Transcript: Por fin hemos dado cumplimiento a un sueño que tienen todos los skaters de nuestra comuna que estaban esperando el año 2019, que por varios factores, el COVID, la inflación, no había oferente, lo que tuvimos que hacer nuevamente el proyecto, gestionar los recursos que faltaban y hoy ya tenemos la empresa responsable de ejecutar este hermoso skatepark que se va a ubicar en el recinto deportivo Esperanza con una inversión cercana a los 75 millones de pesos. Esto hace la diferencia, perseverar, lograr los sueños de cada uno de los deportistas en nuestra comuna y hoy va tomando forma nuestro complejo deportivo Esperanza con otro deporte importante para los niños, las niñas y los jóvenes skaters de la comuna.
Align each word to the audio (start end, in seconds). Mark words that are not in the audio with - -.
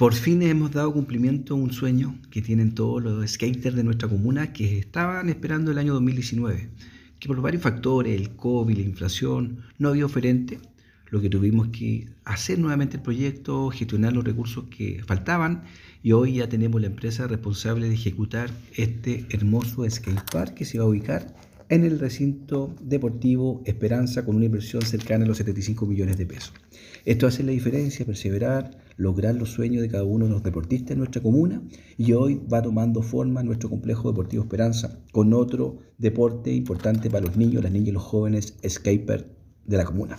Por 0.00 0.14
fin 0.14 0.40
hemos 0.40 0.70
dado 0.70 0.94
cumplimiento 0.94 1.52
a 1.52 1.58
un 1.58 1.74
sueño 1.74 2.16
que 2.30 2.40
tienen 2.40 2.74
todos 2.74 3.02
los 3.02 3.30
skaters 3.30 3.76
de 3.76 3.84
nuestra 3.84 4.08
comuna 4.08 4.50
que 4.50 4.78
estaban 4.78 5.28
esperando 5.28 5.72
el 5.72 5.76
año 5.76 5.92
2019, 5.92 6.70
que 7.18 7.28
por 7.28 7.42
varios 7.42 7.62
factores, 7.62 8.18
el 8.18 8.34
COVID, 8.34 8.78
la 8.78 8.82
inflación, 8.82 9.58
no 9.76 9.90
había 9.90 10.06
oferente, 10.06 10.58
lo 11.10 11.20
que 11.20 11.28
tuvimos 11.28 11.68
que 11.68 12.08
hacer 12.24 12.58
nuevamente 12.58 12.96
el 12.96 13.02
proyecto, 13.02 13.68
gestionar 13.68 14.14
los 14.14 14.24
recursos 14.24 14.64
que 14.70 15.02
faltaban 15.06 15.64
y 16.02 16.12
hoy 16.12 16.36
ya 16.36 16.48
tenemos 16.48 16.80
la 16.80 16.86
empresa 16.86 17.26
responsable 17.26 17.86
de 17.86 17.94
ejecutar 17.94 18.50
este 18.76 19.26
hermoso 19.28 19.84
skatepark 19.86 20.54
que 20.54 20.64
se 20.64 20.78
va 20.78 20.84
a 20.84 20.88
ubicar 20.88 21.26
en 21.70 21.84
el 21.84 22.00
recinto 22.00 22.74
deportivo 22.82 23.62
Esperanza 23.64 24.24
con 24.24 24.34
una 24.34 24.46
inversión 24.46 24.82
cercana 24.82 25.24
a 25.24 25.28
los 25.28 25.36
75 25.38 25.86
millones 25.86 26.18
de 26.18 26.26
pesos. 26.26 26.52
Esto 27.04 27.28
hace 27.28 27.44
la 27.44 27.52
diferencia, 27.52 28.04
perseverar, 28.04 28.76
lograr 28.96 29.36
los 29.36 29.50
sueños 29.50 29.80
de 29.80 29.88
cada 29.88 30.02
uno 30.02 30.24
de 30.26 30.32
los 30.32 30.42
deportistas 30.42 30.90
en 30.90 30.98
nuestra 30.98 31.22
comuna 31.22 31.62
y 31.96 32.12
hoy 32.12 32.42
va 32.52 32.60
tomando 32.60 33.02
forma 33.02 33.44
nuestro 33.44 33.70
complejo 33.70 34.10
deportivo 34.10 34.42
Esperanza 34.42 34.98
con 35.12 35.32
otro 35.32 35.78
deporte 35.96 36.52
importante 36.52 37.08
para 37.08 37.24
los 37.24 37.36
niños, 37.36 37.62
las 37.62 37.72
niñas 37.72 37.88
y 37.90 37.92
los 37.92 38.02
jóvenes 38.02 38.56
skaters 38.68 39.24
de 39.64 39.76
la 39.76 39.84
comuna. 39.84 40.18